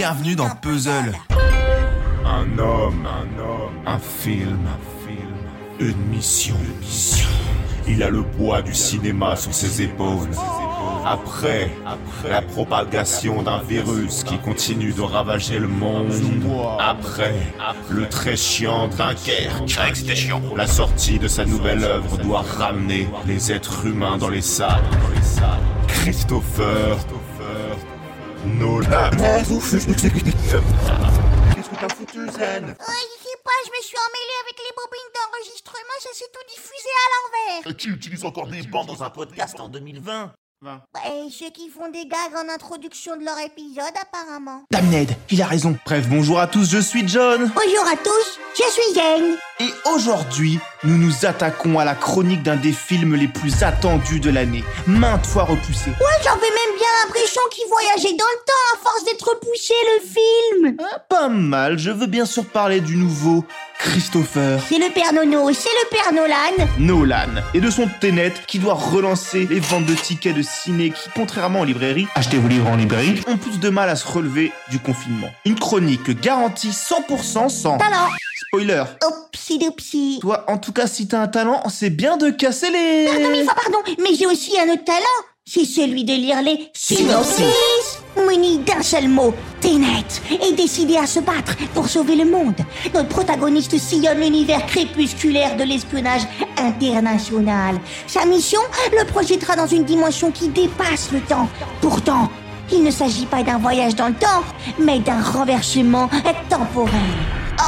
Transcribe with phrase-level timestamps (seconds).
[0.00, 1.12] bienvenue dans Puzzle.
[2.24, 5.34] Un homme, un homme, un film, un film,
[5.78, 7.28] une mission, une mission.
[7.86, 10.30] Il a le poids du cinéma sur ses épaules.
[11.04, 11.70] Après,
[12.26, 16.10] la propagation d'un virus qui continue de ravager le monde.
[16.78, 17.34] Après,
[17.90, 19.78] le très chiant Dunkerque.
[20.56, 24.80] La sortie de sa nouvelle œuvre doit ramener les êtres humains dans les salles.
[25.88, 26.96] Christopher
[28.44, 29.10] Nolan.
[29.10, 29.86] Qu'est-ce
[31.68, 35.12] que t'as foutu, Zen Ouais, je sais pas, je me suis emmêlé avec les bobines
[35.14, 37.70] d'enregistrement, ça s'est tout diffusé à l'envers.
[37.70, 40.32] Et tu utilises encore des bandes dans un podcast en 2020
[40.62, 44.64] Ouais, ceux qui font des gags en introduction de leur épisode, apparemment.
[44.70, 45.74] Damned, il a raison.
[45.86, 47.50] Bref, bonjour à tous, je suis John.
[47.54, 49.38] Bonjour à tous, je suis Yen.
[49.60, 54.28] Et aujourd'hui, nous nous attaquons à la chronique d'un des films les plus attendus de
[54.28, 55.92] l'année, maintes fois repoussé.
[55.92, 60.06] Ouais, j'avais même bien l'impression qu'il voyageait dans le temps à force d'être repoussé, le
[60.06, 60.76] film.
[60.92, 63.46] Ah, pas mal, je veux bien sûr parler du nouveau
[63.82, 66.66] Christopher C'est le père Nono, c'est le père Nolan.
[66.78, 71.08] Nolan et de son Tenet qui doit relancer les ventes de tickets de ciné qui,
[71.14, 74.52] contrairement aux librairies, achetez vos livres en librairie, ont plus de mal à se relever
[74.70, 75.30] du confinement.
[75.46, 78.08] Une chronique garantie 100% sans Talent.
[78.48, 78.84] spoiler.
[79.06, 83.06] Oupsi Toi, en tout cas, si t'as un talent, c'est bien de casser les...
[83.06, 85.29] Pardon, mille fois pardon, mais j'ai aussi un autre talent.
[85.52, 87.98] C'est celui de lire les Synopsis.
[88.16, 92.54] Muni d'un seul mot, Tenet est décidé à se battre pour sauver le monde.
[92.94, 96.22] Notre protagoniste sillonne l'univers crépusculaire de l'espionnage
[96.56, 97.80] international.
[98.06, 98.60] Sa mission,
[98.92, 101.48] le projettera dans une dimension qui dépasse le temps.
[101.80, 102.30] Pourtant,
[102.70, 104.44] il ne s'agit pas d'un voyage dans le temps,
[104.78, 106.08] mais d'un renversement
[106.48, 106.92] temporel.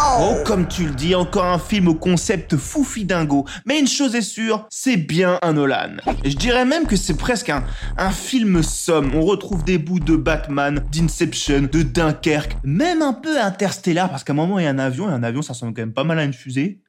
[0.00, 3.46] Oh, comme tu le dis, encore un film au concept foufi dingo.
[3.66, 5.96] Mais une chose est sûre, c'est bien un Nolan.
[6.24, 7.64] Je dirais même que c'est presque un,
[7.96, 9.12] un film somme.
[9.14, 14.32] On retrouve des bouts de Batman, d'Inception, de Dunkerque, même un peu Interstellar, parce qu'à
[14.32, 16.04] un moment il y a un avion, et un avion ça ressemble quand même pas
[16.04, 16.80] mal à une fusée.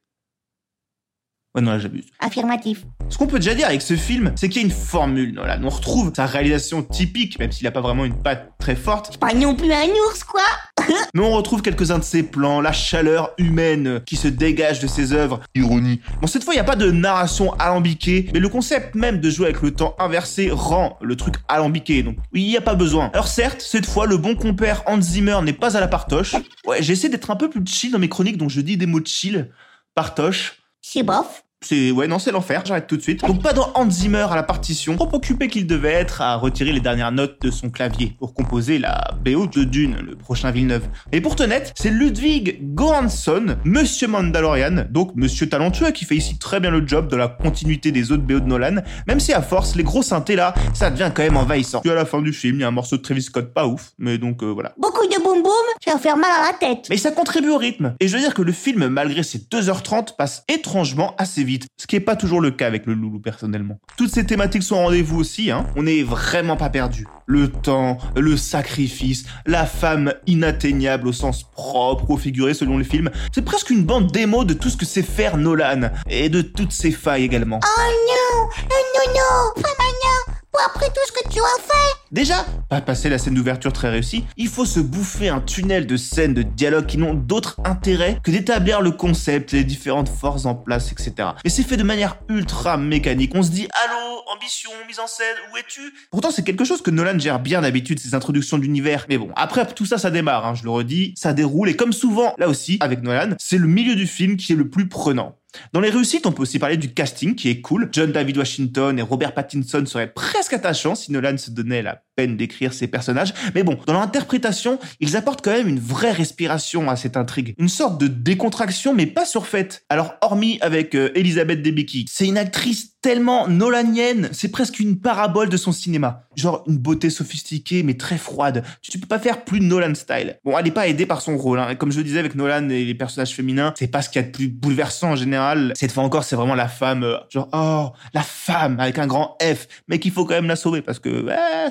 [1.56, 2.04] Ouais, non, là j'abuse.
[2.20, 2.84] Affirmatif.
[3.08, 5.58] Ce qu'on peut déjà dire avec ce film, c'est qu'il y a une formule Nolan.
[5.64, 9.18] On retrouve sa réalisation typique, même s'il a pas vraiment une patte très forte.
[9.18, 10.42] Pas non plus un ours, quoi.
[11.14, 15.12] Mais on retrouve quelques-uns de ses plans, la chaleur humaine qui se dégage de ses
[15.12, 15.40] œuvres.
[15.56, 16.00] Ironie.
[16.20, 19.28] Bon, cette fois, il n'y a pas de narration alambiquée, mais le concept même de
[19.28, 22.04] jouer avec le temps inversé rend le truc alambiqué.
[22.04, 23.10] Donc, il n'y a pas besoin.
[23.12, 26.36] Alors certes, cette fois, le bon compère Hans Zimmer n'est pas à la partoche.
[26.64, 29.04] Ouais, j'essaie d'être un peu plus chill dans mes chroniques, donc je dis des mots
[29.04, 29.50] chill.
[29.96, 30.59] Partoche.
[30.92, 31.44] C'est bof.
[31.62, 33.20] C'est ouais non c'est l'enfer, j'arrête tout de suite.
[33.20, 36.72] Donc pas dans Hans Zimmer à la partition, trop occupé qu'il devait être à retirer
[36.72, 40.88] les dernières notes de son clavier pour composer la BO de Dune, le prochain Villeneuve.
[41.12, 46.60] Et pour Tenet, c'est Ludwig Göransson, Monsieur Mandalorian, donc Monsieur talentueux qui fait ici très
[46.60, 49.76] bien le job de la continuité des autres BO de Nolan, même si à force
[49.76, 51.82] les gros synthés là, ça devient quand même envahissant.
[51.82, 53.66] Puis à la fin du film, il y a un morceau de Travis Scott pas
[53.66, 54.72] ouf, mais donc euh, voilà.
[54.78, 55.52] Beaucoup de boum boum,
[55.84, 56.86] ça va faire mal à la tête.
[56.88, 57.94] Mais ça contribue au rythme.
[58.00, 61.49] Et je veux dire que le film, malgré ses 2h30, passe étrangement assez vite.
[61.76, 63.78] Ce qui est pas toujours le cas avec le loulou personnellement.
[63.96, 65.66] Toutes ces thématiques sont au rendez-vous aussi, hein.
[65.76, 67.06] On est vraiment pas perdu.
[67.26, 73.10] Le temps, le sacrifice, la femme inatteignable au sens propre ou figuré selon le film.
[73.32, 75.90] C'est presque une bande démo de tout ce que sait faire Nolan.
[76.08, 77.60] Et de toutes ses failles également.
[77.62, 80.29] Oh non, oh non, non, vraiment non.
[80.66, 81.96] Après tout ce que tu as fait.
[82.10, 85.96] Déjà, pas passer la scène d'ouverture très réussie, il faut se bouffer un tunnel de
[85.96, 90.54] scènes de dialogue qui n'ont d'autre intérêt que d'établir le concept, les différentes forces en
[90.54, 91.30] place, etc.
[91.44, 93.32] Mais c'est fait de manière ultra mécanique.
[93.34, 95.80] On se dit, allô, ambition, mise en scène, où es-tu?
[96.10, 99.06] Pourtant, c'est quelque chose que Nolan gère bien d'habitude, ses introductions d'univers.
[99.08, 101.92] Mais bon, après tout ça, ça démarre, hein, je le redis, ça déroule, et comme
[101.92, 105.36] souvent, là aussi, avec Nolan, c'est le milieu du film qui est le plus prenant.
[105.72, 107.88] Dans les réussites, on peut aussi parler du casting qui est cool.
[107.92, 112.72] John David Washington et Robert Pattinson seraient presque attachants si Nolan se donnait la d'écrire
[112.72, 113.34] ces personnages.
[113.54, 117.54] Mais bon, dans leur interprétation, ils apportent quand même une vraie respiration à cette intrigue.
[117.58, 119.84] Une sorte de décontraction, mais pas surfaite.
[119.88, 125.48] Alors, hormis avec euh, Elizabeth Debicki, c'est une actrice tellement nolanienne, c'est presque une parabole
[125.48, 126.24] de son cinéma.
[126.36, 128.62] Genre une beauté sophistiquée mais très froide.
[128.82, 130.38] Tu, peux pas faire plus Nolan style.
[130.44, 131.58] Bon, elle est pas aidée par son rôle.
[131.58, 131.74] Hein.
[131.76, 134.24] Comme je le disais avec Nolan et les personnages féminins, c'est pas ce qu'il y
[134.24, 135.72] a de plus bouleversant en général.
[135.76, 139.36] Cette fois encore, c'est vraiment la femme, euh, genre oh la femme avec un grand
[139.42, 141.26] F, mais qu'il faut quand même la sauver parce que.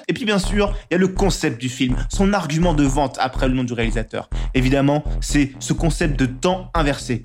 [0.07, 3.17] Et puis bien sûr, il y a le concept du film, son argument de vente
[3.19, 4.29] après le nom du réalisateur.
[4.53, 7.23] Évidemment, c'est ce concept de temps inversé.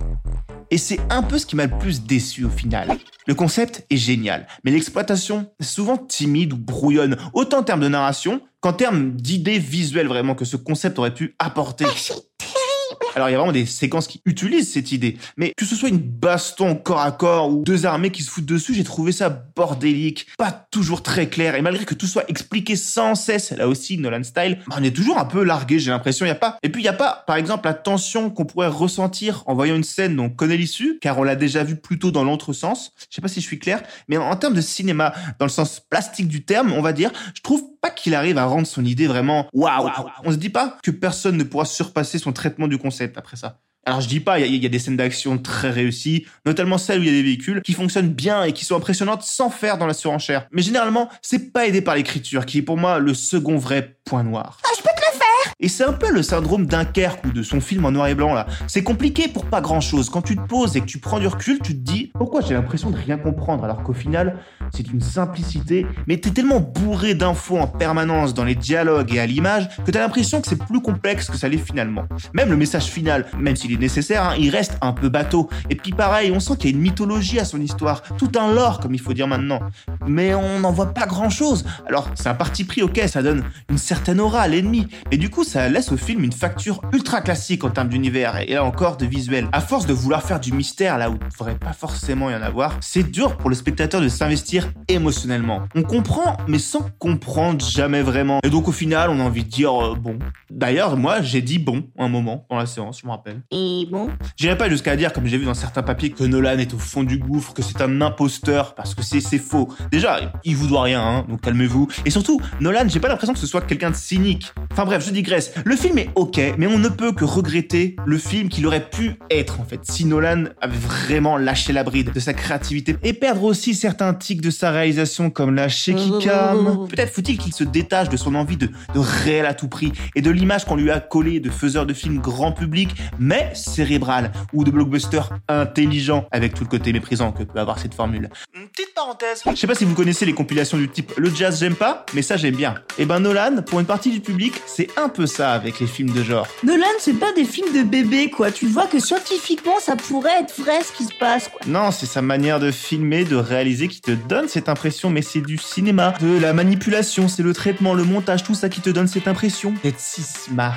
[0.71, 2.97] Et c'est un peu ce qui m'a le plus déçu au final.
[3.27, 7.87] Le concept est génial, mais l'exploitation est souvent timide ou brouillonne, autant en termes de
[7.87, 11.85] narration qu'en termes d'idées visuelles vraiment que ce concept aurait pu apporter.
[11.87, 13.04] Ah.
[13.15, 15.89] Alors il y a vraiment des séquences qui utilisent cette idée, mais que ce soit
[15.89, 19.29] une baston corps à corps ou deux armées qui se foutent dessus, j'ai trouvé ça
[19.29, 23.97] bordélique, pas toujours très clair, et malgré que tout soit expliqué sans cesse, là aussi
[23.97, 26.57] Nolan style, on est toujours un peu largué, j'ai l'impression, il y a pas.
[26.61, 29.75] Et puis il y a pas, par exemple, la tension qu'on pourrait ressentir en voyant
[29.75, 32.91] une scène dont on connaît l'issue, car on l'a déjà vu plutôt dans l'autre sens.
[33.09, 35.79] Je sais pas si je suis clair, mais en termes de cinéma, dans le sens
[35.79, 39.07] plastique du terme, on va dire, je trouve pas qu'il arrive à rendre son idée
[39.07, 39.89] vraiment waouh.
[40.23, 43.59] On se dit pas que personne ne pourra surpasser son traitement du concept après ça.
[43.87, 47.03] Alors je dis pas, il y, a- des scènes d'action très réussies, notamment celles où
[47.03, 49.85] il y a des véhicules qui fonctionnent bien et qui sont impressionnantes sans faire dans
[49.85, 50.47] la surenchère.
[50.51, 54.23] Mais généralement, c'est pas aidé par l'écriture, qui est pour moi le second vrai point
[54.23, 54.57] noir.
[54.63, 57.61] Ah, peux te le faire Et c'est un peu le syndrome Dunkerque ou de son
[57.61, 58.47] film en noir et blanc là.
[58.67, 60.09] C'est compliqué pour pas grand chose.
[60.09, 62.53] Quand tu te poses et que tu prends du recul, tu te dis pourquoi j'ai
[62.53, 64.37] l'impression de rien comprendre alors qu'au final
[64.73, 65.85] c'est une simplicité.
[66.07, 69.99] Mais t'es tellement bourré d'infos en permanence dans les dialogues et à l'image que t'as
[69.99, 72.05] l'impression que c'est plus complexe que ça l'est finalement.
[72.33, 75.49] Même le message final, même s'il est nécessaire, hein, il reste un peu bateau.
[75.69, 78.51] Et puis pareil, on sent qu'il y a une mythologie à son histoire, tout un
[78.53, 79.59] lore comme il faut dire maintenant.
[80.07, 81.65] Mais on n'en voit pas grand chose.
[81.87, 84.87] Alors c'est un parti pris, ok, ça donne une certaine aura à l'ennemi.
[85.11, 88.53] Et du coup, ça laisse au film une facture ultra classique en termes d'univers et
[88.53, 89.47] là encore de visuel.
[89.51, 92.41] À force de vouloir faire du mystère là où il devrait pas forcément y en
[92.41, 95.63] avoir, c'est dur pour le spectateur de s'investir émotionnellement.
[95.75, 98.39] On comprend, mais sans comprendre jamais vraiment.
[98.43, 100.19] Et donc au final, on a envie de dire euh, bon.
[100.49, 103.41] D'ailleurs, moi, j'ai dit bon un moment dans la séance, je me rappelle.
[103.51, 104.09] Et bon?
[104.37, 107.03] J'irai pas jusqu'à dire, comme j'ai vu dans certains papiers, que Nolan est au fond
[107.03, 109.69] du gouffre, que c'est un imposteur, parce que c'est faux.
[109.91, 111.87] Déjà, il vous doit rien, hein, donc calmez-vous.
[112.05, 114.53] Et surtout, Nolan, j'ai pas l'impression que ce soit quelqu'un de cynique.
[114.71, 115.51] Enfin bref, je digresse.
[115.65, 119.15] Le film est ok, mais on ne peut que regretter le film qu'il aurait pu
[119.31, 123.43] être, en fait, si Nolan avait vraiment lâché la bride de sa créativité et perdre
[123.43, 126.87] aussi certains tics de sa réalisation comme la shaky cam.
[126.87, 130.21] Peut-être faut-il qu'il se détache de son envie de, de réel à tout prix et
[130.21, 134.63] de l'image qu'on lui a collée de faiseur de films grand public, mais cérébral, ou
[134.63, 138.29] de blockbuster intelligent, avec tout le côté méprisant que peut avoir cette formule.
[138.53, 139.41] Une petite parenthèse.
[139.49, 142.21] Je sais pas si vous connaissez les compilations du type Le jazz j'aime pas, mais
[142.21, 142.75] ça j'aime bien.
[142.99, 146.11] Et ben Nolan, pour une partie du public, c'est un peu ça avec les films
[146.11, 146.47] de genre.
[146.63, 148.51] Nolan, c'est pas des films de bébé, quoi.
[148.51, 151.61] Tu vois que scientifiquement, ça pourrait être vrai ce qui se passe, quoi.
[151.67, 155.41] Non, c'est sa manière de filmer, de réaliser qui te donne cette impression, mais c'est
[155.41, 159.07] du cinéma, de la manipulation, c'est le traitement, le montage, tout ça qui te donne
[159.07, 160.75] cette impression d'être si smart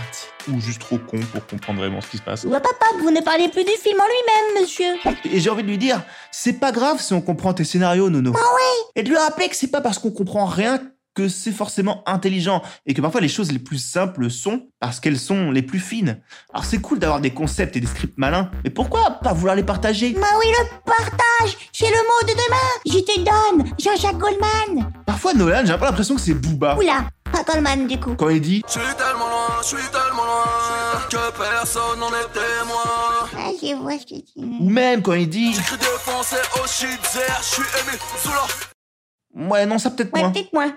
[0.52, 2.44] ou juste trop con pour comprendre vraiment ce qui se passe.
[2.44, 5.30] Ouais, papa, vous ne parlez plus du film en lui-même, monsieur.
[5.32, 8.32] Et j'ai envie de lui dire, c'est pas grave si on comprend tes scénarios, Nono.
[8.34, 10.80] Ah oui Et de lui rappeler que c'est pas parce qu'on comprend rien
[11.18, 15.18] que c'est forcément intelligent et que parfois les choses les plus simples sont parce qu'elles
[15.18, 16.20] sont les plus fines.
[16.54, 19.64] Alors c'est cool d'avoir des concepts et des scripts malins, mais pourquoi pas vouloir les
[19.64, 20.12] partager?
[20.12, 22.70] Bah oui, le partage, c'est le mot de demain.
[22.86, 24.92] Je te donne, Jean-Jacques Goldman.
[25.06, 26.76] Parfois Nolan, j'ai un peu l'impression que c'est Booba.
[26.76, 28.14] Oula, pas Goldman du coup.
[28.14, 30.44] Quand il dit Je suis tellement loin, je suis tellement loin
[31.10, 33.28] que personne n'en est témoin.
[33.36, 36.66] Ah, je vois ce que tu ou même quand il dit J'écris des pensées au
[36.68, 38.48] shit je suis aimé sous leur
[39.50, 40.30] Ouais, non, ça peut-être Ouais, moins.
[40.32, 40.74] peut-être moins.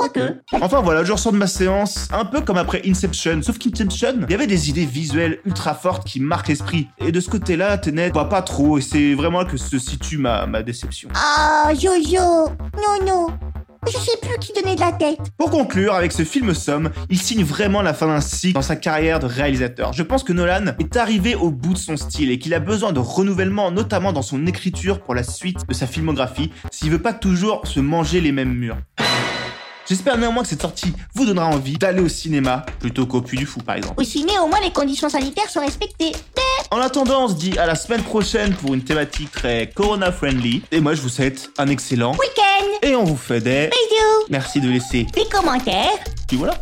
[0.00, 0.40] Quoique.
[0.62, 3.42] Enfin voilà, je ressors de ma séance un peu comme après Inception.
[3.42, 6.88] Sauf qu'Inception, il y avait des idées visuelles ultra fortes qui marquent l'esprit.
[6.98, 8.78] Et de ce côté-là, Tenet, bah, pas trop.
[8.78, 11.10] Et c'est vraiment là que se situe ma, ma déception.
[11.14, 12.18] Ah, Jojo.
[12.18, 13.26] Non, non.
[13.86, 15.18] Je sais plus qui donner de la tête.
[15.38, 18.76] Pour conclure, avec ce film somme, il signe vraiment la fin d'un cycle dans sa
[18.76, 19.92] carrière de réalisateur.
[19.92, 22.92] Je pense que Nolan est arrivé au bout de son style et qu'il a besoin
[22.92, 27.14] de renouvellement, notamment dans son écriture pour la suite de sa filmographie, s'il veut pas
[27.14, 28.76] toujours se manger les mêmes murs.
[29.90, 33.44] J'espère néanmoins que cette sortie vous donnera envie d'aller au cinéma plutôt qu'au Puy du
[33.44, 34.00] Fou par exemple.
[34.00, 36.12] Au ciné, au moins, les conditions sanitaires sont respectées.
[36.70, 40.62] En attendant, on se dit à la semaine prochaine pour une thématique très corona-friendly.
[40.70, 42.66] Et moi, je vous souhaite un excellent Week-end.
[42.82, 43.68] et on vous fait des...
[43.68, 44.26] Bisous.
[44.28, 45.08] Merci de laisser.
[45.12, 45.98] Des commentaires.
[46.28, 46.54] Puis voilà.